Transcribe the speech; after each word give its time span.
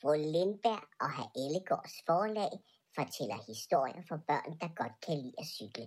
Fru 0.00 0.12
Lindberg 0.14 0.84
og 1.00 1.10
herr 1.16 1.30
Ellegårds 1.42 1.96
forlag 2.06 2.52
fortæller 2.94 3.38
historier 3.46 4.02
for 4.08 4.16
børn, 4.16 4.58
der 4.60 4.68
godt 4.80 4.96
kan 5.06 5.16
lide 5.18 5.34
at 5.38 5.46
cykle. 5.46 5.86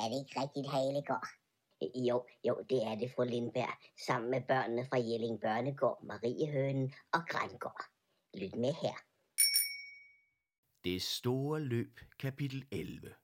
Er 0.00 0.06
det 0.08 0.18
ikke 0.22 0.40
rigtigt, 0.42 0.70
herr 0.72 0.84
Ellegård? 0.88 1.28
Jo, 2.08 2.26
jo, 2.48 2.54
det 2.70 2.80
er 2.88 2.94
det, 2.94 3.10
fru 3.14 3.24
Lindberg, 3.24 3.74
sammen 4.06 4.30
med 4.30 4.42
børnene 4.48 4.86
fra 4.88 4.98
Jelling 4.98 5.40
Børnegård, 5.40 6.04
Mariehønen 6.04 6.94
og 7.12 7.20
Grængård. 7.28 7.84
Lyt 8.34 8.54
med 8.54 8.74
her. 8.82 8.96
Det 10.84 11.02
store 11.02 11.60
løb, 11.60 12.00
kapitel 12.18 12.66
11. 12.70 13.14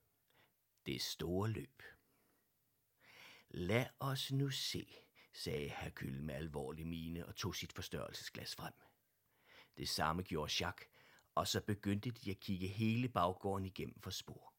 Det 0.86 1.02
store 1.02 1.48
løb. 1.48 1.82
Lad 3.50 3.86
os 4.00 4.32
nu 4.32 4.50
se, 4.50 4.84
sagde 5.32 5.68
Hercule 5.68 6.22
med 6.22 6.34
alvorlig 6.34 6.86
mine 6.86 7.26
og 7.26 7.36
tog 7.36 7.54
sit 7.54 7.72
forstørrelsesglas 7.72 8.54
frem. 8.54 8.89
Det 9.76 9.88
samme 9.88 10.22
gjorde 10.22 10.52
Jacques, 10.60 10.88
og 11.34 11.48
så 11.48 11.60
begyndte 11.60 12.10
de 12.10 12.30
at 12.30 12.40
kigge 12.40 12.66
hele 12.66 13.08
baggården 13.08 13.64
igennem 13.64 14.00
for 14.00 14.10
spor. 14.10 14.54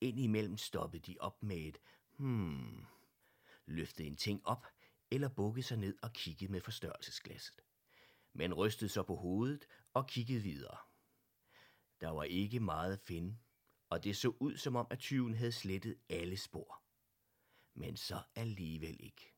Indimellem 0.00 0.56
stoppede 0.56 1.12
de 1.12 1.16
op 1.20 1.42
med 1.42 1.56
et 1.56 1.78
hmm, 2.16 2.86
løftede 3.66 4.08
en 4.08 4.16
ting 4.16 4.46
op, 4.46 4.66
eller 5.10 5.28
bukkede 5.28 5.66
sig 5.66 5.78
ned 5.78 5.98
og 6.02 6.12
kiggede 6.12 6.52
med 6.52 6.60
forstørrelsesglasset. 6.60 7.60
Men 8.32 8.54
rystede 8.54 8.90
så 8.90 9.02
på 9.02 9.16
hovedet 9.16 9.66
og 9.94 10.06
kiggede 10.06 10.42
videre. 10.42 10.76
Der 12.00 12.10
var 12.10 12.24
ikke 12.24 12.60
meget 12.60 12.92
at 12.92 13.00
finde, 13.00 13.38
og 13.90 14.04
det 14.04 14.16
så 14.16 14.28
ud 14.40 14.56
som 14.56 14.76
om, 14.76 14.86
at 14.90 14.98
tyven 14.98 15.34
havde 15.34 15.52
slettet 15.52 15.98
alle 16.08 16.36
spor. 16.36 16.82
Men 17.74 17.96
så 17.96 18.22
alligevel 18.34 18.96
ikke. 19.00 19.34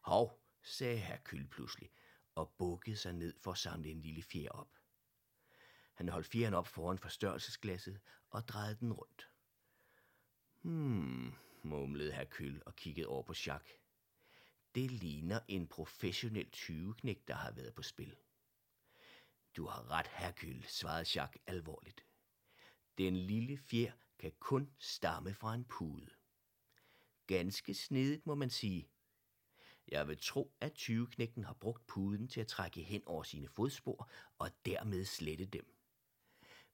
Hov, 0.00 0.42
sagde 0.62 0.98
herr 0.98 1.18
Kyl 1.24 1.46
pludselig, 1.46 1.90
og 2.38 2.54
bukkede 2.58 2.96
sig 2.96 3.12
ned 3.12 3.34
for 3.40 3.52
at 3.52 3.58
samle 3.58 3.90
en 3.90 4.02
lille 4.02 4.22
fjer 4.22 4.50
op. 4.50 4.70
Han 5.94 6.08
holdt 6.08 6.26
fjeren 6.26 6.54
op 6.54 6.66
foran 6.66 6.98
forstørrelsesglasset 6.98 8.00
og 8.30 8.48
drejede 8.48 8.76
den 8.80 8.92
rundt. 8.92 9.30
Hmm, 10.60 11.34
mumlede 11.62 12.12
herr 12.12 12.60
og 12.66 12.76
kiggede 12.76 13.06
over 13.06 13.22
på 13.22 13.34
Jacques. 13.46 13.76
Det 14.74 14.90
ligner 14.90 15.40
en 15.48 15.68
professionel 15.68 16.50
tyveknæk, 16.50 17.28
der 17.28 17.34
har 17.34 17.52
været 17.52 17.74
på 17.74 17.82
spil. 17.82 18.16
Du 19.56 19.66
har 19.66 19.90
ret, 19.90 20.06
Herkyl, 20.06 20.62
svarede 20.62 21.06
Jacques 21.14 21.42
alvorligt. 21.46 22.04
Den 22.98 23.16
lille 23.16 23.58
fjer 23.58 23.92
kan 24.18 24.32
kun 24.38 24.70
stamme 24.78 25.34
fra 25.34 25.54
en 25.54 25.64
pude. 25.64 26.10
Ganske 27.26 27.74
snedigt, 27.74 28.26
må 28.26 28.34
man 28.34 28.50
sige. 28.50 28.88
Jeg 29.88 30.08
vil 30.08 30.18
tro, 30.18 30.56
at 30.60 30.72
tyveknægten 30.74 31.44
har 31.44 31.52
brugt 31.54 31.86
puden 31.86 32.28
til 32.28 32.40
at 32.40 32.46
trække 32.46 32.82
hen 32.82 33.02
over 33.06 33.22
sine 33.22 33.48
fodspor 33.48 34.10
og 34.38 34.50
dermed 34.66 35.04
slette 35.04 35.44
dem. 35.44 35.74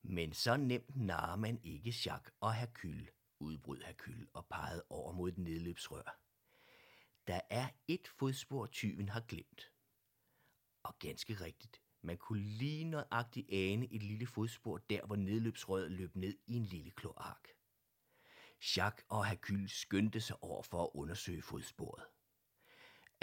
Men 0.03 0.33
så 0.33 0.57
nemt 0.57 0.97
narer 0.97 1.37
man 1.37 1.61
ikke 1.63 1.95
Jacques 2.07 2.35
og 2.41 2.55
Hercule, 2.55 3.09
udbrød 3.41 3.83
Hercule 3.83 4.27
og 4.33 4.47
pegede 4.47 4.85
over 4.89 5.13
mod 5.13 5.29
et 5.29 5.39
nedløbsrør. 5.39 6.19
Der 7.27 7.41
er 7.51 7.69
et 7.89 8.09
fodspor, 8.09 8.67
tyven 8.67 9.09
har 9.09 9.21
glemt. 9.21 9.73
Og 10.83 10.99
ganske 10.99 11.35
rigtigt, 11.35 11.83
man 12.03 12.19
kunne 12.19 12.43
lige 12.43 12.85
nøjagtigt 12.85 13.47
ane 13.51 13.93
et 13.93 14.03
lille 14.03 14.27
fodspor 14.27 14.79
der, 14.79 15.07
hvor 15.07 15.17
nedløbsrøret 15.17 15.91
løb 15.91 16.17
ned 16.17 16.39
i 16.47 16.57
en 16.57 16.65
lille 16.65 16.91
kloak. 16.91 17.49
Jacques 18.77 19.07
og 19.09 19.27
Hercule 19.27 19.69
skyndte 19.69 20.21
sig 20.21 20.43
over 20.43 20.63
for 20.63 20.83
at 20.85 20.91
undersøge 20.95 21.43
fodsporet. 21.43 22.05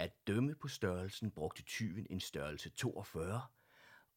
At 0.02 0.26
dømme 0.26 0.54
på 0.54 0.68
størrelsen 0.68 1.30
brugte 1.30 1.62
tyven 1.62 2.06
en 2.10 2.20
størrelse 2.20 2.70
42, 2.70 3.42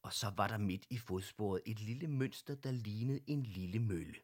og 0.02 0.12
så 0.12 0.30
var 0.36 0.48
der 0.48 0.58
midt 0.58 0.86
i 0.90 0.98
fodsporet 0.98 1.62
et 1.66 1.80
lille 1.80 2.06
mønster, 2.06 2.54
der 2.54 2.70
lignede 2.70 3.20
en 3.26 3.42
lille 3.42 3.78
mølle. 3.78 4.20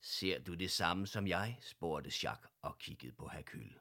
Ser 0.00 0.38
du 0.38 0.54
det 0.54 0.70
samme 0.70 1.06
som 1.06 1.26
jeg? 1.26 1.58
spurgte 1.60 2.10
Jacques 2.22 2.52
og 2.62 2.78
kiggede 2.78 3.12
på 3.12 3.28
Hercule. 3.28 3.80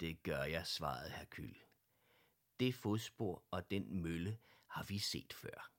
Det 0.00 0.22
gør 0.22 0.42
jeg, 0.42 0.66
svarede 0.66 1.10
Hercule. 1.10 1.60
Det 2.60 2.74
fodspor 2.74 3.44
og 3.50 3.70
den 3.70 4.02
mølle 4.02 4.38
har 4.66 4.84
vi 4.84 4.98
set 4.98 5.32
før. 5.32 5.72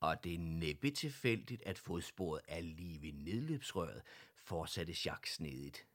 Og 0.00 0.24
det 0.24 0.34
er 0.34 0.38
næppe 0.38 0.90
tilfældigt, 0.90 1.62
at 1.62 1.78
fodsporet 1.78 2.42
er 2.48 2.60
lige 2.60 3.02
ved 3.02 3.12
nedløbsrøret, 3.12 4.02
fortsatte 4.34 4.94
Jacques 5.04 5.34
snedigt. 5.34 5.86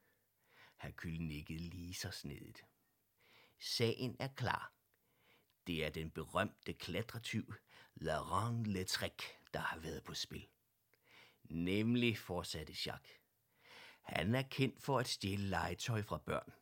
Hercule 0.82 1.18
nikkede 1.18 1.58
lige 1.58 1.94
så 1.94 2.10
snedigt. 2.10 2.64
Sagen 3.58 4.16
er 4.18 4.28
klar. 4.28 4.72
Det 5.66 5.84
er 5.84 5.90
den 5.90 6.10
berømte 6.10 6.72
klatretyv 6.72 7.54
Laurent 7.94 8.66
Letrec, 8.66 9.22
der 9.54 9.60
har 9.60 9.78
været 9.78 10.02
på 10.04 10.14
spil. 10.14 10.46
Nemlig, 11.44 12.18
fortsatte 12.18 12.72
Jacques. 12.86 13.20
Han 14.02 14.34
er 14.34 14.42
kendt 14.42 14.82
for 14.82 14.98
at 14.98 15.08
stjæle 15.08 15.48
legetøj 15.48 16.02
fra 16.02 16.18
børn. 16.18 16.52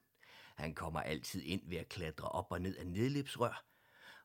Han 0.57 0.75
kommer 0.75 1.01
altid 1.01 1.43
ind 1.43 1.69
ved 1.69 1.79
at 1.79 1.89
klatre 1.89 2.29
op 2.29 2.53
og 2.53 2.61
ned 2.61 2.77
af 2.77 2.87
nedløbsrør, 2.87 3.65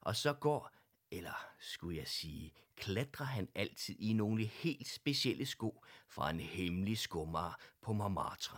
og 0.02 0.16
så 0.16 0.34
går, 0.34 0.72
eller 1.12 1.48
skulle 1.60 1.98
jeg 1.98 2.08
sige, 2.08 2.54
klatrer 2.76 3.26
han 3.26 3.50
altid 3.56 3.96
i 4.00 4.14
nogle 4.14 4.46
helt 4.46 4.88
specielle 4.88 5.46
sko 5.46 5.84
fra 6.08 6.30
en 6.30 6.40
hemmelig 6.40 6.98
skummer 6.98 7.62
på 7.82 7.94
Montmartre. 7.94 8.58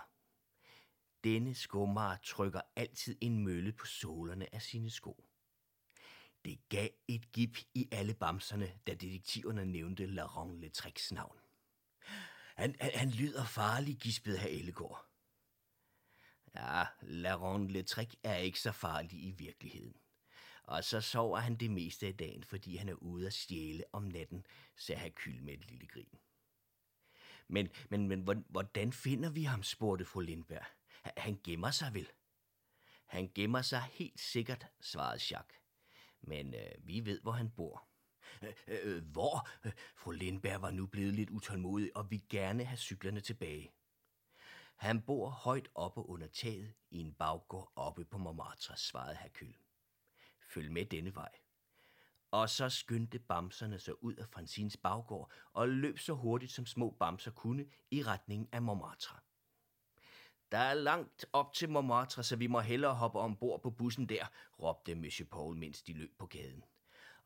Denne 1.28 1.56
skummer 1.56 2.16
trykker 2.24 2.62
altid 2.76 3.18
en 3.22 3.44
mølle 3.44 3.72
på 3.72 3.86
sålerne 3.86 4.56
af 4.56 4.62
sine 4.62 4.90
sko. 4.90 5.24
Det 6.46 6.70
gav 6.70 6.90
et 7.08 7.32
gip 7.32 7.58
i 7.74 7.88
alle 7.92 8.14
bamserne, 8.14 8.72
da 8.88 8.94
detektiverne 8.94 9.66
nævnte 9.66 10.06
Laurent 10.06 10.60
Letrecs 10.60 11.12
navn. 11.12 11.38
Han, 12.56 12.76
han, 12.82 12.92
han 12.96 13.10
lyder 13.10 13.46
farlig, 13.46 13.98
gispede 13.98 14.38
herr 14.38 14.50
Ellegård. 14.50 15.06
Ja, 16.56 16.84
Laurent 17.02 17.70
Letrec 17.70 18.14
er 18.24 18.36
ikke 18.36 18.59
så 18.59 18.72
farlig 18.72 19.24
i 19.24 19.32
virkeligheden. 19.32 19.96
Og 20.64 20.84
så 20.84 21.02
sover 21.02 21.40
han 21.40 21.56
det 21.56 21.72
meste 21.72 22.08
af 22.08 22.18
dagen, 22.18 22.44
fordi 22.44 22.76
han 22.76 22.90
er 22.90 22.94
ude 22.94 23.28
at 23.28 23.34
stjæle 23.34 23.84
om 23.92 24.04
natten, 24.04 24.46
sagde 24.76 25.02
Hercule 25.02 25.42
med 25.42 25.54
et 25.54 25.72
lille 25.72 25.88
grin. 25.88 26.20
Men, 27.48 27.70
men, 27.90 28.08
men 28.08 28.46
hvordan 28.50 28.94
finder 28.94 29.30
vi 29.30 29.44
ham, 29.44 29.64
spurgte 29.64 30.06
fru 30.06 30.20
Lindberg. 30.20 30.77
Han 31.18 31.40
gemmer 31.44 31.72
sig 31.72 31.94
vel? 31.94 32.12
Han 33.06 33.31
gemmer 33.35 33.62
sig 33.62 33.81
helt 33.81 34.19
sikkert, 34.19 34.68
svarede 34.81 35.22
Jacques. 35.31 35.62
Men 36.22 36.53
øh, 36.53 36.72
vi 36.79 37.06
ved, 37.06 37.22
hvor 37.22 37.31
han 37.31 37.50
bor. 37.50 37.88
Øh, 38.41 38.53
øh, 38.68 39.03
hvor? 39.03 39.47
Fru 39.96 40.12
Lindberg 40.12 40.62
var 40.62 40.72
nu 40.72 40.85
blevet 40.85 41.13
lidt 41.13 41.29
utålmodig 41.29 41.97
og 41.97 42.12
ville 42.12 42.25
gerne 42.29 42.66
have 42.66 42.78
cyklerne 42.78 43.19
tilbage. 43.19 43.72
Han 44.75 45.01
bor 45.01 45.29
højt 45.29 45.69
oppe 45.75 46.06
under 46.06 46.28
taget 46.28 46.73
i 46.91 47.00
en 47.00 47.13
baggård 47.13 47.72
oppe 47.75 48.06
på 48.06 48.17
Montmartre, 48.17 48.78
svarede 48.78 49.16
Hercule. 49.16 49.53
Følg 50.50 50.72
med 50.72 50.85
denne 50.85 51.16
vej. 51.16 51.31
Og 52.31 52.50
så 52.50 52.69
skyndte 52.69 53.19
bamserne 53.19 53.79
sig 53.79 54.03
ud 54.03 54.16
af 54.16 54.28
Francines 54.28 54.78
baggård 54.78 55.31
og 55.53 55.69
løb 55.69 56.00
så 56.00 56.13
hurtigt 56.13 56.51
som 56.51 56.66
små 56.66 56.91
bamser 57.00 57.31
kunne 57.31 57.66
i 57.91 58.03
retning 58.03 58.50
af 58.53 58.62
Montmartre. 58.62 59.19
Der 60.52 60.58
er 60.58 60.74
langt 60.74 61.25
op 61.34 61.53
til 61.53 61.69
Montmartre, 61.69 62.24
så 62.24 62.35
vi 62.35 62.47
må 62.47 62.59
hellere 62.59 62.96
hoppe 62.96 63.19
ombord 63.19 63.62
på 63.62 63.69
bussen 63.69 64.09
der, 64.09 64.25
råbte 64.59 64.96
Monsieur 64.96 65.28
Paul, 65.30 65.56
mens 65.56 65.84
de 65.84 65.94
løb 65.94 66.18
på 66.18 66.25
gaden. 66.25 66.63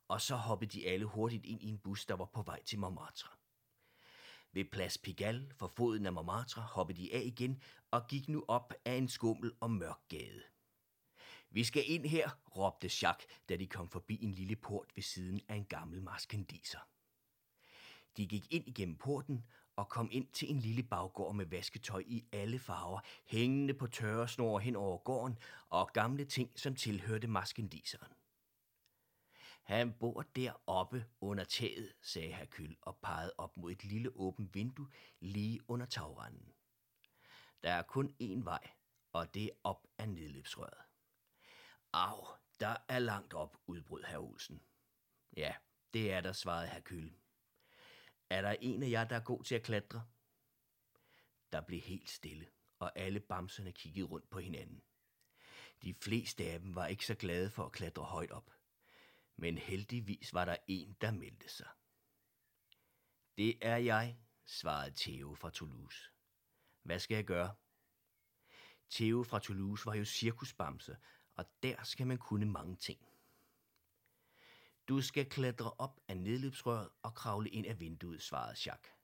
Og 0.08 0.20
så 0.20 0.36
hoppede 0.36 0.70
de 0.70 0.88
alle 0.88 1.04
hurtigt 1.04 1.46
ind 1.46 1.62
i 1.62 1.68
en 1.68 1.78
bus, 1.78 2.06
der 2.06 2.14
var 2.14 2.24
på 2.24 2.42
vej 2.42 2.62
til 2.62 2.78
Montmartre. 2.78 3.28
Ved 4.52 4.64
Place 4.64 5.00
Pigalle 5.00 5.52
for 5.54 5.66
foden 5.66 6.06
af 6.06 6.12
Montmartre 6.12 6.62
hoppede 6.62 7.02
de 7.02 7.14
af 7.14 7.22
igen 7.24 7.62
og 7.90 8.06
gik 8.06 8.28
nu 8.28 8.44
op 8.48 8.74
ad 8.84 8.98
en 8.98 9.08
skummel 9.08 9.52
og 9.60 9.70
mørk 9.70 10.08
gade. 10.08 10.42
Vi 11.50 11.64
skal 11.64 11.90
ind 11.90 12.06
her, 12.06 12.30
råbte 12.56 12.90
Jacques, 13.02 13.28
da 13.48 13.56
de 13.56 13.66
kom 13.66 13.88
forbi 13.88 14.24
en 14.24 14.32
lille 14.32 14.56
port 14.56 14.86
ved 14.94 15.02
siden 15.02 15.40
af 15.48 15.54
en 15.54 15.64
gammel 15.64 16.02
maskendiser. 16.02 16.78
De 18.16 18.26
gik 18.26 18.52
ind 18.52 18.68
igennem 18.68 18.96
porten 18.96 19.44
og 19.76 19.88
kom 19.88 20.08
ind 20.12 20.28
til 20.32 20.50
en 20.50 20.58
lille 20.58 20.82
baggård 20.82 21.34
med 21.34 21.46
vasketøj 21.46 22.02
i 22.06 22.24
alle 22.32 22.58
farver, 22.58 23.00
hængende 23.26 23.74
på 23.74 23.86
tørresnore 23.86 24.60
hen 24.60 24.76
over 24.76 24.98
gården 24.98 25.38
og 25.68 25.90
gamle 25.92 26.24
ting, 26.24 26.58
som 26.58 26.74
tilhørte 26.74 27.26
maskendiseren. 27.26 28.12
Han 29.62 29.92
bor 29.92 30.22
deroppe 30.36 31.06
under 31.20 31.44
taget, 31.44 31.92
sagde 32.02 32.32
Hercule 32.32 32.76
og 32.82 32.96
pegede 32.96 33.32
op 33.38 33.56
mod 33.56 33.72
et 33.72 33.84
lille 33.84 34.16
åbent 34.16 34.54
vindue 34.54 34.88
lige 35.20 35.60
under 35.70 35.86
tagranden. 35.86 36.52
Der 37.62 37.72
er 37.72 37.82
kun 37.82 38.14
én 38.22 38.44
vej, 38.44 38.70
og 39.12 39.34
det 39.34 39.44
er 39.44 39.50
op 39.64 39.86
ad 39.98 40.06
nedløbsrøret. 40.06 40.82
Au, 41.92 42.26
der 42.60 42.76
er 42.88 42.98
langt 42.98 43.34
op, 43.34 43.56
udbrød 43.66 44.02
herr 44.02 44.18
Olsen. 44.18 44.62
Ja, 45.36 45.54
det 45.94 46.12
er 46.12 46.20
der, 46.20 46.32
svarede 46.32 46.68
Hercule. 46.68 47.12
Er 48.32 48.42
der 48.42 48.56
en 48.60 48.82
af 48.82 48.90
jer, 48.90 49.04
der 49.04 49.16
er 49.16 49.20
god 49.20 49.44
til 49.44 49.54
at 49.54 49.62
klatre? 49.62 50.06
Der 51.52 51.60
blev 51.60 51.80
helt 51.80 52.10
stille, 52.10 52.46
og 52.78 52.98
alle 52.98 53.20
bamserne 53.20 53.72
kiggede 53.72 54.06
rundt 54.06 54.30
på 54.30 54.38
hinanden. 54.38 54.82
De 55.82 55.94
fleste 55.94 56.44
af 56.44 56.60
dem 56.60 56.74
var 56.74 56.86
ikke 56.86 57.06
så 57.06 57.14
glade 57.14 57.50
for 57.50 57.66
at 57.66 57.72
klatre 57.72 58.02
højt 58.02 58.30
op. 58.30 58.50
Men 59.36 59.58
heldigvis 59.58 60.34
var 60.34 60.44
der 60.44 60.56
en, 60.66 60.96
der 61.00 61.10
meldte 61.10 61.48
sig. 61.48 61.68
Det 63.36 63.58
er 63.60 63.76
jeg, 63.76 64.18
svarede 64.44 64.94
Theo 64.96 65.34
fra 65.34 65.50
Toulouse. 65.50 66.10
Hvad 66.82 66.98
skal 66.98 67.14
jeg 67.14 67.24
gøre? 67.24 67.54
Theo 68.90 69.22
fra 69.22 69.38
Toulouse 69.38 69.86
var 69.86 69.94
jo 69.94 70.04
cirkusbamse, 70.04 70.96
og 71.34 71.44
der 71.62 71.82
skal 71.82 72.06
man 72.06 72.18
kunne 72.18 72.46
mange 72.46 72.76
ting. 72.76 73.11
Du 74.88 75.00
skal 75.00 75.28
klatre 75.28 75.72
op 75.78 76.00
af 76.08 76.16
nedløbsrøret 76.16 76.88
og 77.02 77.14
kravle 77.14 77.50
ind 77.50 77.66
af 77.66 77.80
vinduet, 77.80 78.22
svarede 78.22 78.56
Jacques. 78.66 78.94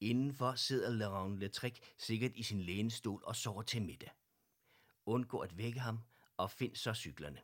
Indenfor 0.00 0.54
sidder 0.54 0.90
Laurent 0.90 1.38
Letric 1.38 1.78
sikkert 1.98 2.32
i 2.34 2.42
sin 2.42 2.60
lænestol 2.60 3.22
og 3.24 3.36
sover 3.36 3.62
til 3.62 3.82
middag. 3.82 4.10
Undgå 5.06 5.38
at 5.38 5.58
vække 5.58 5.80
ham, 5.80 5.98
og 6.36 6.50
find 6.50 6.76
så 6.76 6.94
cyklerne. 6.94 7.42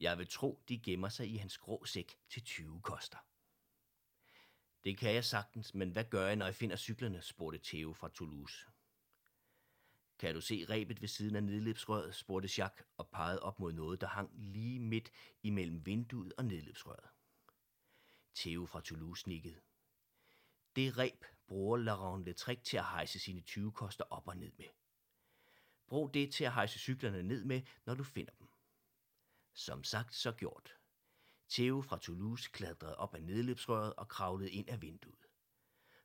Jeg 0.00 0.18
vil 0.18 0.28
tro, 0.28 0.62
de 0.68 0.78
gemmer 0.78 1.08
sig 1.08 1.30
i 1.30 1.36
hans 1.36 1.58
grå 1.58 1.84
sæk 1.84 2.18
til 2.30 2.44
20 2.44 2.80
koster. 2.80 3.18
Det 4.84 4.98
kan 4.98 5.14
jeg 5.14 5.24
sagtens, 5.24 5.74
men 5.74 5.90
hvad 5.90 6.04
gør 6.04 6.26
jeg, 6.26 6.36
når 6.36 6.46
jeg 6.46 6.54
finder 6.54 6.76
cyklerne, 6.76 7.22
spurgte 7.22 7.60
Theo 7.64 7.92
fra 7.92 8.08
Toulouse. 8.08 8.69
Kan 10.20 10.34
du 10.34 10.40
se 10.40 10.66
rebet 10.70 11.00
ved 11.00 11.08
siden 11.08 11.36
af 11.36 11.42
nedløbsrøret, 11.42 12.14
spurgte 12.14 12.48
Jacques 12.58 12.86
og 12.96 13.08
pegede 13.08 13.42
op 13.42 13.58
mod 13.60 13.72
noget, 13.72 14.00
der 14.00 14.06
hang 14.06 14.30
lige 14.34 14.80
midt 14.80 15.10
imellem 15.42 15.86
vinduet 15.86 16.32
og 16.38 16.44
nedløbsrøret. 16.44 17.08
Theo 18.34 18.66
fra 18.66 18.80
Toulouse 18.80 19.28
nikkede. 19.28 19.60
Det 20.76 20.98
reb 20.98 21.24
bruger 21.48 21.76
Laurent 21.76 22.24
Letric 22.24 22.62
til 22.62 22.76
at 22.76 22.84
hejse 22.84 23.18
sine 23.18 23.40
20 23.40 23.72
koster 23.72 24.04
op 24.10 24.28
og 24.28 24.36
ned 24.36 24.52
med. 24.58 24.66
Brug 25.88 26.14
det 26.14 26.32
til 26.32 26.44
at 26.44 26.52
hejse 26.52 26.78
cyklerne 26.78 27.22
ned 27.22 27.44
med, 27.44 27.62
når 27.86 27.94
du 27.94 28.04
finder 28.04 28.32
dem. 28.38 28.48
Som 29.52 29.84
sagt, 29.84 30.14
så 30.14 30.32
gjort. 30.32 30.74
Theo 31.48 31.82
fra 31.82 31.98
Toulouse 31.98 32.50
klatrede 32.52 32.96
op 32.96 33.14
ad 33.14 33.20
nedløbsrøret 33.20 33.94
og 33.94 34.08
kravlede 34.08 34.50
ind 34.50 34.68
af 34.68 34.82
vinduet. 34.82 35.26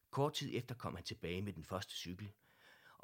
Kort 0.10 0.34
tid 0.34 0.50
efter 0.54 0.76
kom 0.76 0.96
han 0.96 1.04
tilbage 1.04 1.42
med 1.42 1.54
den 1.54 1.66
første 1.66 1.94
cykel, 1.94 2.34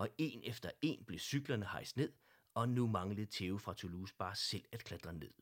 og 0.02 0.10
en 0.18 0.44
efter 0.44 0.72
en 0.82 1.04
blev 1.06 1.20
cyklerne 1.20 1.66
hejst 1.66 1.98
ned, 1.98 2.14
og 2.54 2.70
nu 2.70 2.88
manglede 2.88 3.28
Theo 3.32 3.58
fra 3.58 3.74
Toulouse 3.74 4.16
bare 4.16 4.36
selv 4.36 4.66
at 4.72 4.84
klatre 4.84 5.14
ned. 5.14 5.34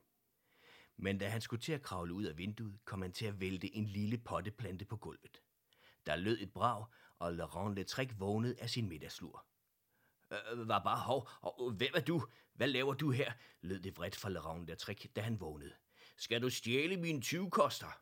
Men 0.97 1.17
da 1.17 1.29
han 1.29 1.41
skulle 1.41 1.61
til 1.61 1.73
at 1.73 1.81
kravle 1.81 2.13
ud 2.13 2.23
af 2.23 2.37
vinduet, 2.37 2.79
kom 2.85 3.01
han 3.01 3.11
til 3.11 3.25
at 3.25 3.39
vælte 3.39 3.75
en 3.75 3.85
lille 3.85 4.17
potteplante 4.17 4.85
på 4.85 4.97
gulvet. 4.97 5.41
Der 6.05 6.15
lød 6.15 6.41
et 6.41 6.53
brag, 6.53 6.85
og 7.19 7.33
Laurent 7.33 7.75
Letrick 7.75 8.19
vågnede 8.19 8.61
af 8.61 8.69
sin 8.69 8.89
middagslur. 8.89 9.45
Øh, 10.31 10.67
var 10.67 10.83
bare 10.83 10.99
hov, 10.99 11.29
og 11.41 11.69
øh, 11.69 11.75
hvem 11.75 11.91
er 11.95 12.01
du? 12.01 12.27
Hvad 12.53 12.67
laver 12.67 12.93
du 12.93 13.11
her? 13.11 13.33
lød 13.61 13.79
det 13.79 13.97
vredt 13.97 14.15
fra 14.15 14.29
Laurent 14.29 14.67
Letrick, 14.67 15.15
da 15.15 15.21
han 15.21 15.39
vågnede. 15.39 15.73
Skal 16.17 16.41
du 16.41 16.49
stjæle 16.49 16.97
mine 16.97 17.21
20 17.21 17.51
koster? 17.51 18.01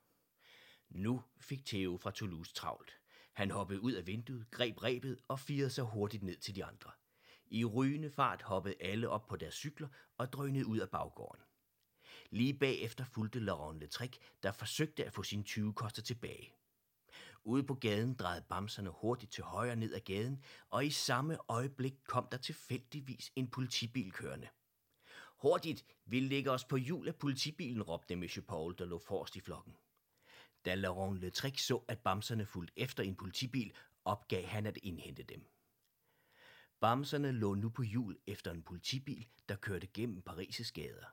Nu 0.90 1.24
fik 1.40 1.66
Theo 1.66 1.98
fra 1.98 2.12
Toulouse 2.12 2.54
travlt. 2.54 3.00
Han 3.38 3.52
hoppede 3.52 3.82
ud 3.82 3.92
af 3.92 4.08
vinduet, 4.08 4.52
greb 4.52 4.84
rebet 4.84 5.20
og 5.28 5.40
firede 5.40 5.70
sig 5.70 5.84
hurtigt 5.84 6.24
ned 6.24 6.38
til 6.38 6.56
de 6.56 6.66
andre. 6.66 6.92
I 7.48 7.66
rygende 7.66 8.10
fart 8.10 8.42
hoppede 8.42 8.76
alle 8.80 9.10
op 9.10 9.28
på 9.28 9.36
deres 9.36 9.54
cykler 9.54 9.88
og 10.18 10.34
drønede 10.34 10.68
ud 10.68 10.78
af 10.78 10.90
baggården. 10.90 11.42
Lige 12.30 12.54
bagefter 12.54 13.06
fulgte 13.06 13.40
Laurent 13.40 13.80
Letric, 13.80 14.18
der 14.44 14.52
forsøgte 14.52 15.06
at 15.06 15.14
få 15.14 15.24
sine 15.24 15.44
20 15.44 15.74
koster 15.74 16.02
tilbage. 16.02 16.54
Ude 17.44 17.64
på 17.64 17.74
gaden 17.74 18.14
drejede 18.14 18.46
bamserne 18.50 18.90
hurtigt 18.90 19.32
til 19.32 19.44
højre 19.44 19.76
ned 19.76 19.94
ad 19.94 20.00
gaden, 20.00 20.44
og 20.70 20.86
i 20.86 20.90
samme 20.90 21.38
øjeblik 21.48 21.94
kom 22.06 22.28
der 22.32 22.38
tilfældigvis 22.38 23.32
en 23.36 23.48
politibil 23.48 24.12
kørende. 24.12 24.48
Hurtigt, 25.42 25.86
vi 26.06 26.20
lægger 26.20 26.52
os 26.52 26.66
på 26.66 26.78
hjul 26.78 27.08
af 27.08 27.16
politibilen, 27.16 27.84
råbte 27.84 28.16
Monsieur 28.16 28.46
Paul, 28.46 28.76
der 28.78 28.86
lå 28.86 29.00
forrest 29.00 29.36
i 29.36 29.40
flokken. 29.40 29.74
Da 30.68 30.76
Laurent 30.76 31.20
Letric 31.20 31.62
så, 31.62 31.76
at 31.88 32.00
bamserne 32.00 32.46
fulgte 32.46 32.74
efter 32.80 33.04
en 33.04 33.16
politibil, 33.16 33.74
opgav 34.06 34.46
han 34.46 34.66
at 34.66 34.78
indhente 34.84 35.24
dem. 35.24 35.48
Bamserne 36.80 37.32
lå 37.32 37.56
nu 37.56 37.70
på 37.70 37.84
hjul 37.84 38.18
efter 38.28 38.52
en 38.52 38.64
politibil, 38.64 39.28
der 39.50 39.56
kørte 39.56 39.88
gennem 39.88 40.24
Paris' 40.30 40.72
gader. 40.74 41.06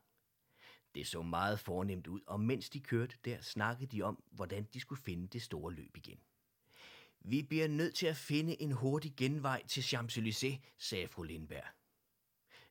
Det 0.94 1.06
så 1.06 1.22
meget 1.22 1.60
fornemt 1.60 2.06
ud, 2.06 2.20
og 2.26 2.40
mens 2.40 2.70
de 2.70 2.80
kørte 2.80 3.16
der, 3.24 3.40
snakkede 3.40 3.96
de 3.96 4.02
om, 4.02 4.22
hvordan 4.30 4.64
de 4.64 4.80
skulle 4.80 5.02
finde 5.02 5.28
det 5.28 5.42
store 5.42 5.72
løb 5.72 5.96
igen. 5.96 6.20
Vi 7.20 7.42
bliver 7.42 7.68
nødt 7.68 7.94
til 7.94 8.06
at 8.06 8.16
finde 8.16 8.62
en 8.62 8.72
hurtig 8.72 9.16
genvej 9.16 9.66
til 9.66 9.80
Champs-Élysées, 9.80 10.74
sagde 10.78 11.08
fru 11.08 11.22
Lindberg. 11.22 11.66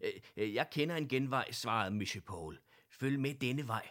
Øh, 0.01 0.13
øh 0.38 0.53
jeg 0.53 0.69
kender 0.71 0.95
en 0.95 1.07
genvej, 1.07 1.51
svarede 1.51 1.95
Monsieur 1.95 2.24
Paul. 2.24 2.59
Følg 2.89 3.19
med 3.19 3.33
denne 3.33 3.68
vej. 3.68 3.89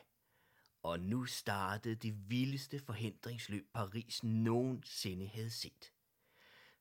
Og 0.82 1.00
nu 1.00 1.24
startede 1.24 1.94
det 1.94 2.30
vildeste 2.30 2.78
forhindringsløb 2.78 3.66
Paris 3.74 4.24
nogensinde 4.24 5.26
havde 5.26 5.50
set. 5.50 5.92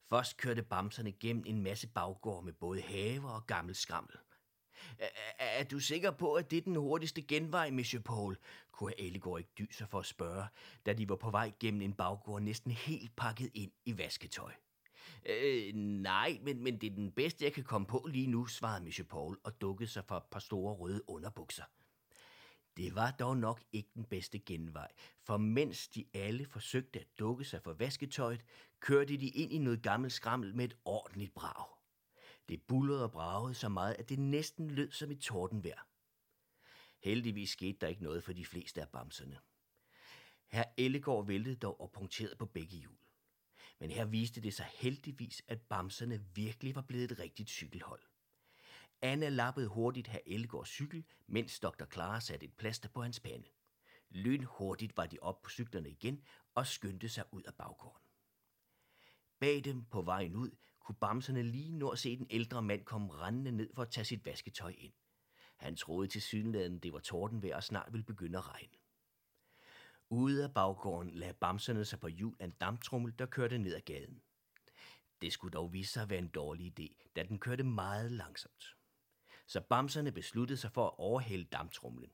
Først 0.10 0.38
kørte 0.38 0.64
bamserne 0.64 1.12
gennem 1.12 1.44
en 1.48 1.64
masse 1.64 1.88
baggård 1.88 2.44
med 2.44 2.54
både 2.54 2.82
haver 2.82 3.30
og 3.30 3.48
gammel 3.48 3.76
skrammel. 3.76 4.16
Er, 5.00 5.08
er 5.40 5.64
du 5.64 5.80
sikker 5.80 6.12
på, 6.12 6.34
at 6.34 6.52
det 6.52 6.58
er 6.58 6.62
den 6.62 6.76
hurtigste 6.76 7.22
genvej, 7.22 7.70
Monsieur 7.70 8.04
Paul? 8.04 8.38
kunne 8.72 9.00
Ellegård 9.00 9.40
ikke 9.40 9.52
dyse 9.60 9.88
for 9.88 10.00
at 10.00 10.06
spørge, 10.06 10.46
da 10.86 10.94
de 10.94 11.10
var 11.10 11.16
på 11.16 11.32
vej 11.32 11.52
gennem 11.60 11.82
en 11.82 11.94
baggård 11.94 12.42
næsten 12.42 12.72
helt 12.72 13.16
pakket 13.16 13.52
ind 13.54 13.72
i 13.86 13.98
vasketøj. 13.98 14.54
Øh, 15.26 15.74
nej, 15.76 16.40
men, 16.42 16.64
men 16.64 16.82
det 16.82 16.92
er 16.92 16.96
den 16.96 17.12
bedste, 17.12 17.46
jeg 17.46 17.54
kan 17.54 17.64
komme 17.64 17.88
på 17.88 18.08
lige 18.10 18.28
nu, 18.28 18.46
svarede 18.46 18.84
Monsieur 18.84 19.08
Paul 19.08 19.38
og 19.44 19.62
dukkede 19.62 19.90
sig 19.90 20.06
for 20.06 20.18
et 20.18 20.24
par 20.32 20.40
store 20.40 20.74
røde 20.74 21.10
underbukser. 21.10 21.64
Det 22.78 22.96
var 22.96 23.12
dog 23.12 23.38
nok 23.38 23.64
ikke 23.72 23.90
den 23.94 24.06
bedste 24.06 24.40
genvej, 24.40 24.92
for 25.24 25.38
mens 25.38 25.88
de 25.88 26.06
alle 26.14 26.46
forsøgte 26.46 27.00
at 27.00 27.08
dukke 27.20 27.46
sig 27.46 27.62
for 27.62 27.74
vasketøjet, 27.74 28.46
kørte 28.80 29.18
de 29.18 29.28
ind 29.28 29.54
i 29.54 29.58
noget 29.58 29.84
gammelt 29.84 30.14
skrammel 30.14 30.56
med 30.56 30.66
et 30.66 30.78
ordentligt 30.86 31.34
brag. 31.34 31.66
Det 32.50 32.62
bullerede 32.62 33.04
og 33.04 33.12
bragede 33.12 33.54
så 33.54 33.70
meget, 33.70 33.94
at 33.94 34.10
det 34.10 34.20
næsten 34.20 34.72
lød 34.72 34.92
som 34.92 35.12
et 35.12 35.20
tordenvejr. 35.20 35.88
Heldigvis 37.04 37.50
skete 37.50 37.78
der 37.82 37.88
ikke 37.88 38.04
noget 38.04 38.24
for 38.24 38.34
de 38.34 38.46
fleste 38.46 38.82
af 38.82 38.90
bamserne. 38.90 39.40
Herr 40.48 40.66
Ellegaard 40.78 41.28
væltede 41.28 41.56
dog 41.56 41.82
og 41.82 41.92
punkterede 41.92 42.36
på 42.36 42.46
begge 42.46 42.78
hjul. 42.78 42.98
Men 43.80 43.92
her 43.92 44.06
viste 44.06 44.42
det 44.42 44.54
sig 44.54 44.66
heldigvis, 44.74 45.44
at 45.48 45.62
bamserne 45.62 46.26
virkelig 46.34 46.76
var 46.76 46.82
blevet 46.82 47.12
et 47.12 47.20
rigtigt 47.20 47.50
cykelhold. 47.50 48.02
Anna 49.04 49.30
lappede 49.30 49.68
hurtigt 49.68 50.08
herr 50.08 50.20
Elgårds 50.26 50.70
cykel, 50.70 51.04
mens 51.28 51.60
Dr. 51.60 51.86
Clara 51.86 52.20
satte 52.20 52.46
et 52.46 52.54
plaster 52.54 52.90
på 52.90 53.02
hans 53.02 53.20
pande. 53.20 53.48
hurtigt 54.46 54.98
var 54.98 55.06
de 55.06 55.18
op 55.22 55.42
på 55.42 55.50
cyklerne 55.50 55.90
igen 55.90 56.24
og 56.56 56.68
skyndte 56.68 57.10
sig 57.10 57.24
ud 57.32 57.44
af 57.44 57.56
baggården. 57.56 58.02
Bag 59.40 59.64
dem 59.64 59.86
på 59.86 60.02
vejen 60.02 60.36
ud 60.36 60.52
kunne 60.80 60.96
bamserne 60.96 61.44
lige 61.44 61.72
nå 61.72 61.90
at 61.90 62.00
se 62.00 62.18
den 62.18 62.28
ældre 62.30 62.62
mand 62.62 62.86
komme 62.86 63.14
rendende 63.14 63.52
ned 63.52 63.74
for 63.74 63.82
at 63.82 63.90
tage 63.90 64.06
sit 64.06 64.26
vasketøj 64.26 64.74
ind. 64.78 64.94
Han 65.58 65.76
troede 65.76 66.08
til 66.08 66.22
synligheden, 66.22 66.80
det 66.80 66.94
var 66.94 67.00
tordenvejr 67.00 67.56
og 67.56 67.64
snart 67.64 67.94
ville 67.94 68.06
begynde 68.06 68.38
at 68.38 68.50
regne. 68.50 68.78
Ude 70.10 70.44
af 70.44 70.54
baggården 70.54 71.10
lagde 71.10 71.34
bamserne 71.34 71.86
sig 71.86 72.00
på 72.00 72.08
hjul 72.08 72.36
af 72.40 72.46
en 72.46 72.52
damptrummel, 72.52 73.14
der 73.20 73.26
kørte 73.26 73.58
ned 73.58 73.76
ad 73.76 73.82
gaden. 73.82 74.22
Det 75.22 75.34
skulle 75.34 75.54
dog 75.54 75.74
vise 75.74 75.92
sig 75.92 76.04
at 76.04 76.10
være 76.10 76.20
en 76.20 76.28
dårlig 76.28 76.80
idé, 76.80 77.12
da 77.16 77.24
den 77.24 77.40
kørte 77.40 77.64
meget 77.64 78.12
langsomt. 78.12 78.81
Så 79.52 79.62
bamserne 79.62 80.12
besluttede 80.12 80.58
sig 80.58 80.72
for 80.72 80.88
at 80.88 80.94
overhælde 80.98 81.44
damptrumlen. 81.44 82.12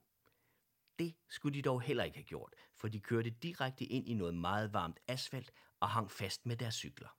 Det 1.00 1.16
skulle 1.30 1.58
de 1.58 1.62
dog 1.62 1.82
heller 1.82 2.04
ikke 2.04 2.18
have 2.18 2.26
gjort, 2.26 2.54
for 2.76 2.88
de 2.88 3.00
kørte 3.00 3.30
direkte 3.30 3.86
ind 3.86 4.08
i 4.08 4.14
noget 4.14 4.36
meget 4.36 4.74
varmt 4.74 5.00
asfalt 5.08 5.52
og 5.80 5.90
hang 5.90 6.12
fast 6.12 6.46
med 6.46 6.58
deres 6.58 6.76
cykler. 6.76 7.18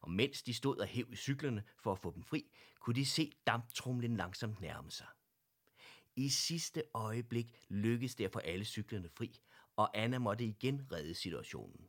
Og 0.00 0.10
mens 0.10 0.42
de 0.42 0.54
stod 0.54 0.76
og 0.76 0.86
hæv 0.86 1.12
i 1.12 1.16
cyklerne 1.16 1.64
for 1.78 1.92
at 1.92 1.98
få 1.98 2.10
dem 2.14 2.22
fri, 2.22 2.50
kunne 2.80 2.94
de 2.94 3.06
se 3.06 3.32
damptrumlen 3.46 4.16
langsomt 4.16 4.60
nærme 4.60 4.90
sig. 4.90 5.06
I 6.16 6.28
sidste 6.28 6.82
øjeblik 6.94 7.66
lykkedes 7.68 8.14
det 8.14 8.24
at 8.24 8.32
få 8.32 8.38
alle 8.38 8.64
cyklerne 8.64 9.08
fri, 9.08 9.40
og 9.76 9.98
Anna 9.98 10.18
måtte 10.18 10.44
igen 10.44 10.92
redde 10.92 11.14
situationen. 11.14 11.88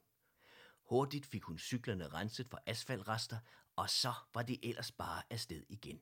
Hurtigt 0.89 1.25
fik 1.25 1.43
hun 1.43 1.59
cyklerne 1.59 2.07
renset 2.07 2.47
for 2.47 2.61
asfaltrester, 2.65 3.37
og 3.75 3.89
så 3.89 4.13
var 4.33 4.43
de 4.43 4.65
ellers 4.65 4.91
bare 4.91 5.23
afsted 5.29 5.63
igen. 5.69 6.01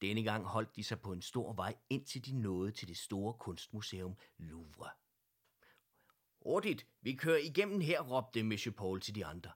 Denne 0.00 0.22
gang 0.22 0.44
holdt 0.44 0.76
de 0.76 0.84
sig 0.84 1.00
på 1.00 1.12
en 1.12 1.22
stor 1.22 1.52
vej, 1.52 1.76
indtil 1.90 2.26
de 2.26 2.32
nåede 2.32 2.72
til 2.72 2.88
det 2.88 2.96
store 2.96 3.34
kunstmuseum 3.34 4.16
Louvre. 4.38 4.90
Hurtigt, 6.42 6.86
vi 7.00 7.14
kører 7.14 7.38
igennem 7.38 7.80
her, 7.80 8.00
råbte 8.00 8.42
Monsieur 8.42 8.74
Paul 8.74 9.00
til 9.00 9.14
de 9.14 9.26
andre. 9.26 9.50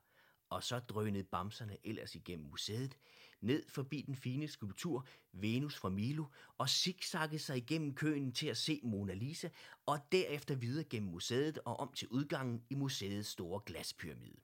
Og 0.49 0.63
så 0.63 0.79
drønede 0.79 1.25
bamserne 1.25 1.77
ellers 1.85 2.15
igennem 2.15 2.51
museet, 2.51 2.99
ned 3.41 3.69
forbi 3.69 4.03
den 4.03 4.17
fine 4.17 4.49
skulptur 4.49 5.07
Venus 5.33 5.77
fra 5.77 5.89
Milo 5.89 6.25
og 6.59 6.69
zigzaggede 6.69 7.39
sig 7.39 7.57
igennem 7.57 7.95
køen 7.95 8.33
til 8.33 8.47
at 8.47 8.57
se 8.57 8.81
Mona 8.83 9.15
Lisa 9.15 9.49
og 9.87 9.99
derefter 10.13 10.55
videre 10.55 10.85
gennem 10.85 11.11
museet 11.11 11.59
og 11.65 11.81
om 11.81 11.93
til 11.93 12.09
udgangen 12.09 12.65
i 12.71 12.75
museets 12.75 13.29
store 13.29 13.61
glaspyramide. 13.67 14.41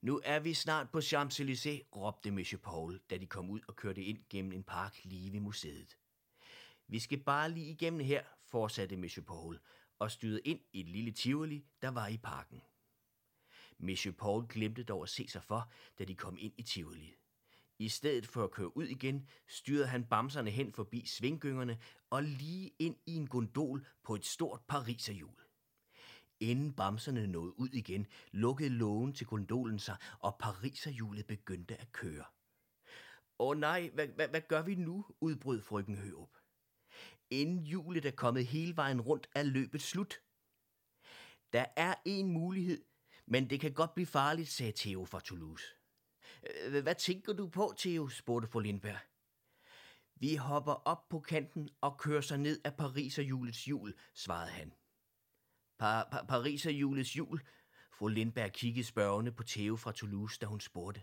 Nu 0.00 0.20
er 0.24 0.38
vi 0.38 0.54
snart 0.54 0.90
på 0.90 0.98
Champs-Élysées, 0.98 1.88
råbte 1.96 2.30
Monsieur 2.30 2.60
Paul, 2.60 3.00
da 3.10 3.16
de 3.16 3.26
kom 3.26 3.50
ud 3.50 3.60
og 3.68 3.76
kørte 3.76 4.02
ind 4.02 4.18
gennem 4.30 4.52
en 4.52 4.62
park 4.64 5.04
lige 5.04 5.32
ved 5.32 5.40
museet. 5.40 5.98
Vi 6.88 6.98
skal 6.98 7.18
bare 7.18 7.50
lige 7.50 7.70
igennem 7.70 8.00
her, 8.00 8.24
fortsatte 8.44 8.96
Monsieur 8.96 9.24
Paul 9.24 9.58
og 9.98 10.10
styrede 10.10 10.40
ind 10.40 10.60
i 10.72 10.80
et 10.80 10.88
lille 10.88 11.10
tivoli, 11.10 11.64
der 11.82 11.88
var 11.88 12.06
i 12.06 12.16
parken. 12.16 12.62
Monsieur 13.78 14.14
Paul 14.16 14.46
glemte 14.48 14.82
dog 14.82 15.02
at 15.02 15.08
se 15.08 15.28
sig 15.28 15.42
for, 15.42 15.72
da 15.98 16.04
de 16.04 16.14
kom 16.14 16.36
ind 16.38 16.52
i 16.56 16.62
tivoli. 16.62 17.14
I 17.78 17.88
stedet 17.88 18.26
for 18.26 18.44
at 18.44 18.50
køre 18.50 18.76
ud 18.76 18.84
igen, 18.84 19.28
styrede 19.48 19.86
han 19.86 20.04
bamserne 20.04 20.50
hen 20.50 20.72
forbi 20.72 21.06
svinggyngerne 21.06 21.78
og 22.10 22.22
lige 22.22 22.70
ind 22.78 22.96
i 23.06 23.14
en 23.14 23.26
gondol 23.26 23.86
på 24.02 24.14
et 24.14 24.26
stort 24.26 24.60
pariserhjul. 24.68 25.45
Inden 26.40 26.72
bamserne 26.72 27.26
nåede 27.26 27.58
ud 27.58 27.68
igen, 27.68 28.06
lukkede 28.32 28.68
lågen 28.70 29.12
til 29.12 29.26
gondolen 29.26 29.78
sig, 29.78 29.96
og 30.18 30.36
pariserhjulet 30.38 31.26
begyndte 31.26 31.80
at 31.80 31.92
køre. 31.92 32.24
Åh 33.38 33.56
nej, 33.56 33.90
hvad, 33.94 34.06
hvad, 34.06 34.28
hvad 34.28 34.40
gør 34.48 34.62
vi 34.62 34.74
nu? 34.74 35.04
udbrød 35.20 35.60
frøken 35.60 35.96
Hørup. 35.96 36.36
Inden 37.30 37.58
hjulet 37.58 38.04
er 38.04 38.10
kommet 38.10 38.46
hele 38.46 38.76
vejen 38.76 39.00
rundt, 39.00 39.28
er 39.34 39.42
løbet 39.42 39.82
slut. 39.82 40.20
Der 41.52 41.64
er 41.76 41.94
en 42.04 42.32
mulighed, 42.32 42.84
men 43.26 43.50
det 43.50 43.60
kan 43.60 43.72
godt 43.72 43.94
blive 43.94 44.06
farligt, 44.06 44.48
sagde 44.48 44.72
Theo 44.76 45.04
fra 45.04 45.20
Toulouse. 45.20 45.64
Øh, 46.64 46.82
hvad 46.82 46.94
tænker 46.94 47.32
du 47.32 47.48
på, 47.48 47.74
Theo? 47.78 48.08
spurgte 48.08 48.48
fru 48.48 48.58
Lindberg. 48.58 48.98
Vi 50.14 50.34
hopper 50.34 50.72
op 50.72 51.08
på 51.08 51.20
kanten 51.20 51.68
og 51.80 51.98
kører 51.98 52.20
sig 52.20 52.38
ned 52.38 52.60
af 52.64 52.76
Pariserhjulets 52.76 53.64
hjul, 53.64 53.94
svarede 54.14 54.50
han. 54.50 54.72
Pa- 55.82 56.08
pa- 56.12 56.26
Pariserhjulets 56.26 57.16
jul. 57.16 57.40
Fru 57.92 58.08
Lindberg 58.08 58.52
kiggede 58.52 58.86
spørgende 58.86 59.32
på 59.32 59.42
Theo 59.42 59.76
fra 59.76 59.92
Toulouse, 59.92 60.38
da 60.40 60.46
hun 60.46 60.60
spurgte. 60.60 61.00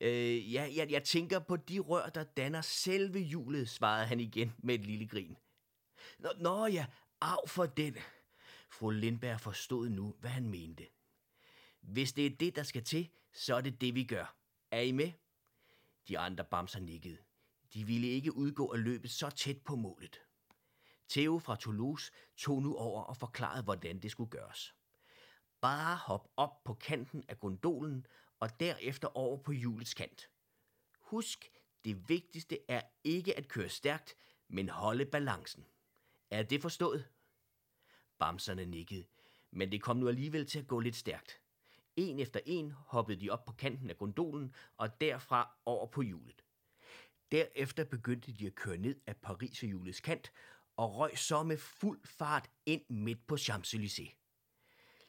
Øh, 0.00 0.52
ja, 0.52 0.68
jeg, 0.76 0.90
jeg 0.90 1.04
tænker 1.04 1.38
på 1.38 1.56
de 1.56 1.78
rør, 1.78 2.08
der 2.08 2.24
danner 2.24 2.60
selve 2.60 3.18
hjulet, 3.18 3.68
svarede 3.68 4.06
han 4.06 4.20
igen 4.20 4.54
med 4.58 4.74
et 4.74 4.86
lille 4.86 5.08
grin. 5.08 5.36
Nå, 6.18 6.28
nå 6.40 6.66
ja, 6.66 6.86
af 7.20 7.48
for 7.48 7.66
den. 7.66 7.96
Fru 8.70 8.90
Lindberg 8.90 9.40
forstod 9.40 9.88
nu, 9.88 10.14
hvad 10.20 10.30
han 10.30 10.48
mente. 10.48 10.86
Hvis 11.80 12.12
det 12.12 12.26
er 12.26 12.30
det, 12.30 12.56
der 12.56 12.62
skal 12.62 12.84
til, 12.84 13.08
så 13.32 13.54
er 13.56 13.60
det 13.60 13.80
det, 13.80 13.94
vi 13.94 14.04
gør. 14.04 14.36
Er 14.70 14.80
I 14.80 14.92
med? 14.92 15.12
De 16.08 16.18
andre 16.18 16.44
bamser 16.44 16.80
nikkede. 16.80 17.18
De 17.74 17.84
ville 17.84 18.08
ikke 18.08 18.36
udgå 18.36 18.66
at 18.68 18.80
løbe 18.80 19.08
så 19.08 19.30
tæt 19.30 19.58
på 19.64 19.76
målet. 19.76 20.20
Theo 21.08 21.38
fra 21.38 21.56
Toulouse 21.56 22.12
tog 22.36 22.62
nu 22.62 22.76
over 22.76 23.02
og 23.02 23.16
forklarede, 23.16 23.62
hvordan 23.62 23.98
det 23.98 24.10
skulle 24.10 24.30
gøres. 24.30 24.74
Bare 25.60 25.96
hop 25.96 26.28
op 26.36 26.64
på 26.64 26.74
kanten 26.74 27.24
af 27.28 27.40
gondolen 27.40 28.06
og 28.40 28.60
derefter 28.60 29.16
over 29.16 29.36
på 29.36 29.52
hjulets 29.52 29.94
kant. 29.94 30.30
Husk, 31.00 31.50
det 31.84 32.08
vigtigste 32.08 32.58
er 32.68 32.82
ikke 33.04 33.36
at 33.36 33.48
køre 33.48 33.68
stærkt, 33.68 34.16
men 34.48 34.68
holde 34.68 35.06
balancen. 35.06 35.64
Er 36.30 36.42
det 36.42 36.62
forstået? 36.62 37.08
Bamserne 38.18 38.66
nikkede, 38.66 39.04
men 39.50 39.72
det 39.72 39.82
kom 39.82 39.96
nu 39.96 40.08
alligevel 40.08 40.46
til 40.46 40.58
at 40.58 40.66
gå 40.66 40.80
lidt 40.80 40.96
stærkt. 40.96 41.40
En 41.96 42.20
efter 42.20 42.40
en 42.46 42.70
hoppede 42.70 43.20
de 43.20 43.30
op 43.30 43.44
på 43.44 43.52
kanten 43.52 43.90
af 43.90 43.98
gondolen 43.98 44.54
og 44.76 45.00
derfra 45.00 45.56
over 45.64 45.86
på 45.86 46.02
hjulet. 46.02 46.44
Derefter 47.32 47.84
begyndte 47.84 48.32
de 48.32 48.46
at 48.46 48.54
køre 48.54 48.76
ned 48.76 49.00
af 49.06 49.16
Pariserhjulets 49.16 50.00
kant 50.00 50.32
og 50.76 50.96
røg 50.96 51.18
så 51.18 51.42
med 51.42 51.58
fuld 51.58 52.00
fart 52.06 52.50
ind 52.66 52.82
midt 52.88 53.26
på 53.26 53.34
Champs-Élysées. 53.34 54.20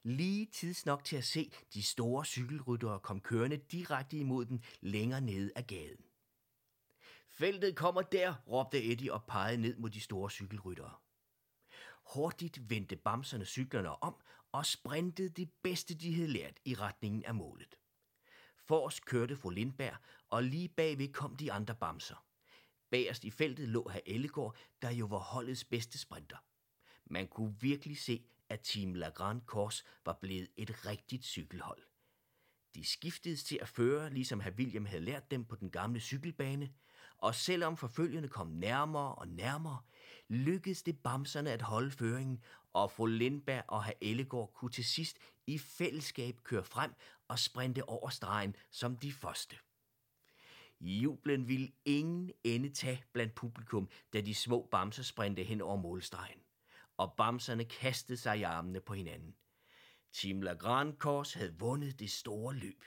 Lige 0.04 0.46
tids 0.46 0.86
nok 0.86 1.04
til 1.04 1.16
at 1.18 1.24
se 1.24 1.52
de 1.74 1.84
store 1.84 2.26
cykelryttere 2.26 3.00
kom 3.00 3.22
kørende 3.22 3.58
direkte 3.58 4.18
imod 4.18 4.46
den 4.46 4.64
længere 4.82 5.22
nede 5.22 5.52
af 5.56 5.68
gaden. 5.68 6.06
Feltet 7.30 7.76
kommer 7.76 8.02
der, 8.02 8.36
råbte 8.48 8.84
Eddie 8.84 9.14
og 9.14 9.24
pegede 9.24 9.62
ned 9.62 9.76
mod 9.78 9.90
de 9.90 10.02
store 10.02 10.32
cykelryttere. 10.32 10.94
Hurtigt 12.14 12.70
vendte 12.70 12.96
bamserne 12.96 13.46
cyklerne 13.46 14.04
om 14.04 14.16
og 14.52 14.66
sprintede 14.66 15.30
det 15.30 15.50
bedste, 15.64 15.96
de 15.96 16.16
havde 16.16 16.28
lært 16.28 16.60
i 16.66 16.76
retningen 16.76 17.26
af 17.26 17.36
målet. 17.36 17.76
Forrest 18.58 19.06
kørte 19.06 19.36
fru 19.36 19.50
Lindberg, 19.50 19.98
og 20.30 20.44
lige 20.44 20.70
bagved 20.70 21.14
kom 21.14 21.36
de 21.36 21.52
andre 21.52 21.76
bamser. 21.76 22.26
Bagerst 22.90 23.24
i 23.24 23.32
feltet 23.32 23.70
lå 23.70 23.90
herr 23.90 24.02
Ellegård, 24.06 24.58
der 24.82 24.90
jo 24.90 25.06
var 25.06 25.20
holdets 25.20 25.64
bedste 25.64 25.98
sprinter. 25.98 26.38
Man 27.06 27.28
kunne 27.28 27.56
virkelig 27.60 27.98
se, 27.98 28.26
at 28.50 28.60
Team 28.60 28.94
Lagrand 28.94 29.42
Kors 29.42 29.86
var 30.06 30.18
blevet 30.22 30.50
et 30.58 30.86
rigtigt 30.86 31.26
cykelhold. 31.26 31.82
De 32.76 32.86
skiftedes 32.86 33.44
til 33.44 33.60
at 33.62 33.68
føre, 33.68 34.10
ligesom 34.10 34.40
herr 34.40 34.52
William 34.52 34.86
havde 34.86 35.04
lært 35.04 35.32
dem 35.32 35.46
på 35.46 35.56
den 35.56 35.70
gamle 35.70 36.00
cykelbane, 36.00 36.74
og 37.18 37.36
selvom 37.36 37.78
forfølgerne 37.78 38.28
kom 38.28 38.48
nærmere 38.48 39.16
og 39.16 39.28
nærmere, 39.28 39.82
lykkedes 40.28 40.84
det 40.84 41.00
bamserne 41.00 41.52
at 41.52 41.62
holde 41.62 41.92
føringen, 41.92 42.44
og 42.74 42.92
fru 42.92 43.06
Lindberg 43.06 43.64
og 43.68 43.84
herr 43.84 43.94
Ellegård 44.02 44.54
kunne 44.54 44.72
til 44.72 44.86
sidst 44.86 45.18
i 45.48 45.58
fællesskab 45.58 46.44
køre 46.44 46.64
frem 46.64 46.94
og 47.28 47.40
sprinte 47.40 47.90
over 47.90 48.10
stregen 48.10 48.56
som 48.72 48.98
de 48.98 49.12
første. 49.12 49.56
Jublen 50.80 51.48
ville 51.48 51.72
ingen 51.86 52.32
ende 52.44 52.70
tage 52.70 53.04
blandt 53.14 53.36
publikum, 53.36 53.90
da 54.14 54.22
de 54.22 54.36
små 54.36 54.68
bamser 54.72 55.04
sprinte 55.04 55.44
hen 55.44 55.62
over 55.62 55.76
målstregen, 55.76 56.40
og 56.98 57.14
bamserne 57.18 57.66
kastede 57.66 58.18
sig 58.18 58.40
i 58.40 58.44
armene 58.44 58.82
på 58.82 58.94
hinanden. 58.94 59.36
Team 60.14 60.42
Lagrand 60.42 60.98
Kors 60.98 61.34
havde 61.34 61.60
vundet 61.60 62.00
det 62.00 62.12
store 62.12 62.56
løb. 62.56 62.84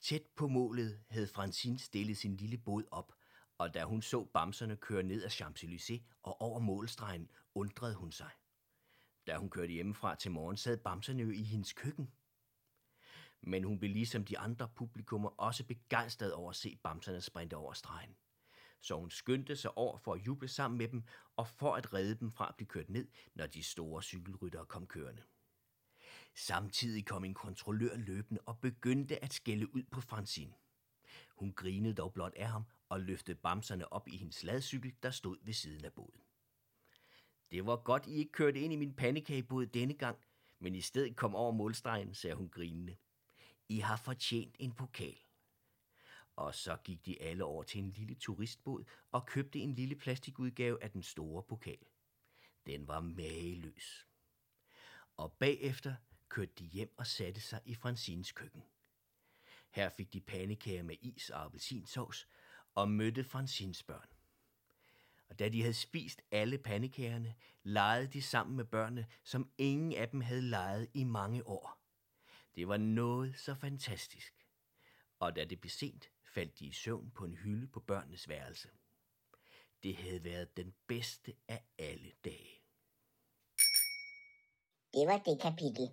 Tæt 0.00 0.22
på 0.36 0.48
målet 0.48 1.00
havde 1.08 1.26
Francine 1.26 1.78
stillet 1.78 2.16
sin 2.16 2.36
lille 2.36 2.58
båd 2.58 2.84
op, 2.90 3.12
og 3.58 3.74
da 3.74 3.84
hun 3.84 4.02
så 4.02 4.24
bamserne 4.24 4.76
køre 4.76 5.02
ned 5.02 5.24
ad 5.24 5.30
Champs-Élysées 5.30 6.18
og 6.22 6.40
over 6.40 6.60
målstregen, 6.60 7.30
undrede 7.54 7.94
hun 7.94 8.12
sig. 8.12 8.30
Da 9.26 9.36
hun 9.36 9.50
kørte 9.50 9.72
hjemmefra 9.72 10.14
til 10.14 10.30
morgen, 10.30 10.56
sad 10.56 10.76
bamserne 10.76 11.22
jo 11.22 11.30
i 11.30 11.42
hendes 11.42 11.72
køkken. 11.72 12.12
Men 13.42 13.64
hun 13.64 13.78
blev 13.78 13.90
ligesom 13.90 14.24
de 14.24 14.38
andre 14.38 14.68
publikummer 14.68 15.28
også 15.28 15.64
begejstret 15.64 16.32
over 16.32 16.50
at 16.50 16.56
se 16.56 16.76
bamserne 16.82 17.20
sprinte 17.20 17.56
over 17.56 17.72
stregen. 17.72 18.16
Så 18.80 18.96
hun 18.96 19.10
skyndte 19.10 19.56
sig 19.56 19.78
over 19.78 19.98
for 19.98 20.14
at 20.14 20.26
juble 20.26 20.48
sammen 20.48 20.78
med 20.78 20.88
dem 20.88 21.02
og 21.36 21.48
for 21.48 21.74
at 21.74 21.94
redde 21.94 22.14
dem 22.14 22.30
fra 22.30 22.48
at 22.48 22.54
blive 22.56 22.68
kørt 22.68 22.90
ned, 22.90 23.08
når 23.34 23.46
de 23.46 23.62
store 23.62 24.02
cykelryttere 24.02 24.66
kom 24.66 24.86
kørende. 24.86 25.22
Samtidig 26.34 27.06
kom 27.06 27.24
en 27.24 27.34
kontrollør 27.34 27.96
løbende 27.96 28.40
og 28.46 28.60
begyndte 28.60 29.24
at 29.24 29.32
skælde 29.32 29.74
ud 29.74 29.82
på 29.82 30.00
Francine. 30.00 30.54
Hun 31.36 31.52
grinede 31.52 31.94
dog 31.94 32.12
blot 32.12 32.34
af 32.36 32.48
ham 32.48 32.64
og 32.88 33.00
løftede 33.00 33.38
bamserne 33.38 33.92
op 33.92 34.08
i 34.08 34.16
hendes 34.16 34.42
ladcykel, 34.42 34.94
der 35.02 35.10
stod 35.10 35.36
ved 35.42 35.52
siden 35.52 35.84
af 35.84 35.92
båden. 35.92 36.20
Det 37.50 37.66
var 37.66 37.76
godt, 37.76 38.06
I 38.06 38.12
ikke 38.12 38.32
kørte 38.32 38.60
ind 38.60 38.72
i 38.72 38.76
min 38.76 38.94
pandekagebåd 38.94 39.66
denne 39.66 39.94
gang, 39.94 40.18
men 40.58 40.74
i 40.74 40.80
stedet 40.80 41.16
kom 41.16 41.34
over 41.34 41.52
målstregen, 41.52 42.14
sagde 42.14 42.36
hun 42.36 42.48
grinende. 42.48 42.96
I 43.70 43.78
har 43.78 43.96
fortjent 43.96 44.56
en 44.58 44.72
pokal. 44.72 45.18
Og 46.36 46.54
så 46.54 46.76
gik 46.76 47.06
de 47.06 47.22
alle 47.22 47.44
over 47.44 47.62
til 47.62 47.78
en 47.78 47.90
lille 47.90 48.14
turistbåd 48.14 48.84
og 49.10 49.26
købte 49.26 49.58
en 49.58 49.74
lille 49.74 49.94
plastikudgave 49.94 50.82
af 50.82 50.90
den 50.90 51.02
store 51.02 51.42
pokal. 51.42 51.86
Den 52.66 52.88
var 52.88 53.00
mageløs. 53.00 54.06
Og 55.16 55.32
bagefter 55.32 55.94
kørte 56.28 56.52
de 56.58 56.64
hjem 56.64 56.94
og 56.98 57.06
satte 57.06 57.40
sig 57.40 57.60
i 57.64 57.74
Francines 57.74 58.32
køkken. 58.32 58.62
Her 59.70 59.88
fik 59.88 60.12
de 60.12 60.20
pandekager 60.20 60.82
med 60.82 60.96
is 61.00 61.30
og 61.30 61.44
appelsinsovs 61.44 62.28
og 62.74 62.90
mødte 62.90 63.24
Francines 63.24 63.82
børn. 63.82 64.08
Og 65.28 65.38
da 65.38 65.48
de 65.48 65.60
havde 65.60 65.74
spist 65.74 66.22
alle 66.30 66.58
pandekagerne, 66.58 67.34
legede 67.62 68.06
de 68.06 68.22
sammen 68.22 68.56
med 68.56 68.64
børnene, 68.64 69.06
som 69.24 69.50
ingen 69.58 69.94
af 69.94 70.08
dem 70.08 70.20
havde 70.20 70.42
leget 70.42 70.90
i 70.94 71.04
mange 71.04 71.46
år. 71.46 71.79
Det 72.54 72.68
var 72.68 72.76
noget 72.76 73.38
så 73.38 73.54
fantastisk. 73.54 74.34
Og 75.18 75.36
da 75.36 75.44
det 75.44 75.60
blev 75.60 75.70
sent, 75.70 76.10
faldt 76.34 76.58
de 76.58 76.66
i 76.66 76.72
søvn 76.72 77.10
på 77.10 77.24
en 77.24 77.34
hylde 77.34 77.66
på 77.66 77.80
børnenes 77.80 78.28
værelse. 78.28 78.68
Det 79.82 79.96
havde 79.96 80.24
været 80.24 80.56
den 80.56 80.74
bedste 80.86 81.34
af 81.48 81.62
alle 81.78 82.12
dage. 82.24 82.60
Det 84.94 85.06
var 85.06 85.18
det 85.18 85.40
kapitel. 85.40 85.90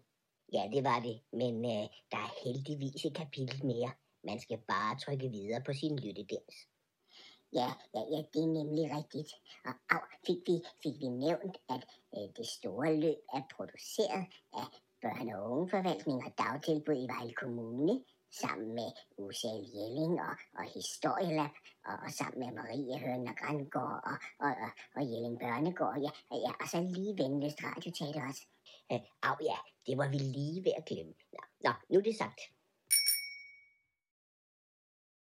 Ja, 0.53 0.69
det 0.73 0.83
var 0.83 0.99
det, 0.99 1.21
men 1.31 1.65
øh, 1.65 1.87
der 2.11 2.17
er 2.17 2.43
heldigvis 2.43 3.05
et 3.05 3.15
kapitel 3.15 3.65
mere. 3.65 3.91
Man 4.23 4.39
skal 4.39 4.57
bare 4.57 4.99
trykke 4.99 5.29
videre 5.29 5.63
på 5.63 5.73
sin 5.73 5.99
lyttedims. 5.99 6.67
Ja, 7.53 7.69
ja, 7.93 8.01
ja, 8.11 8.17
det 8.33 8.41
er 8.43 8.53
nemlig 8.59 8.85
rigtigt. 8.97 9.31
Og 9.65 9.73
au, 9.89 10.01
fik 10.25 10.37
vi, 10.47 10.55
fik 10.83 10.99
vi 10.99 11.07
nævnt, 11.07 11.57
at 11.69 11.83
øh, 12.15 12.27
det 12.37 12.47
store 12.47 12.99
løb 12.99 13.17
er 13.33 13.41
produceret 13.55 14.25
af 14.53 14.65
børne- 15.05 15.35
og 15.37 15.51
ungeforvaltning 15.51 16.19
og 16.25 16.31
dagtilbud 16.37 16.97
i 17.03 17.07
Vejle 17.13 17.33
Kommune, 17.33 18.03
sammen 18.41 18.75
med 18.75 18.89
Usal 19.17 19.61
Jelling 19.75 20.13
og, 20.27 20.35
og 20.59 20.65
Historielab, 20.75 21.53
og, 21.89 21.95
og 22.05 22.11
sammen 22.19 22.39
med 22.43 22.51
Marie 22.59 22.99
Hørn 22.99 23.27
og 23.27 23.35
Grandgård 23.41 24.01
og, 24.11 24.17
og, 24.45 24.51
og, 24.65 24.71
og 24.95 25.01
Jelling 25.11 25.39
Børnegård, 25.39 25.97
ja, 26.05 26.11
ja, 26.45 26.51
og 26.61 26.67
så 26.71 26.77
lige 26.81 27.17
venligst 27.23 27.63
Radioteater 27.63 28.27
også. 28.29 28.43
Øh, 28.91 28.99
au 29.29 29.35
ja, 29.49 29.57
det 29.87 29.97
var 29.97 30.09
vi 30.09 30.17
lige 30.17 30.63
ved 30.65 30.73
at 30.77 30.85
glemme. 30.85 31.13
Nå, 31.33 31.41
nå 31.65 31.71
nu 31.89 31.99
er 31.99 32.03
det 32.03 32.17
sagt. 32.17 32.41